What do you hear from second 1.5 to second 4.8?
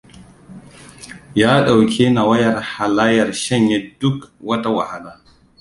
ɗauki halayyar shanye duk wata